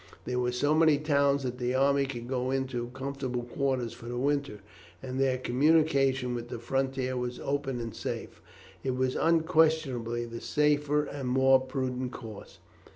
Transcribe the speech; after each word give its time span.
There 0.25 0.39
were 0.39 0.51
so 0.51 0.73
many 0.73 0.97
towns 0.97 1.43
that 1.43 1.59
the 1.59 1.75
army 1.75 2.07
could 2.07 2.27
go 2.27 2.49
into 2.49 2.87
comfortable 2.87 3.43
quarters 3.43 3.93
for 3.93 4.07
the 4.07 4.17
winter, 4.17 4.61
and 5.03 5.19
their 5.19 5.37
communications 5.37 6.33
with 6.33 6.49
the 6.49 6.57
frontier 6.57 7.15
were 7.15 7.29
open 7.43 7.79
and 7.79 7.93
safe. 7.95 8.41
It 8.83 8.95
was 8.95 9.13
unquestionably 9.15 10.25
the 10.25 10.41
safer 10.41 11.03
and 11.03 11.29
more 11.29 11.59
prudent 11.61 12.13
course. 12.13 12.57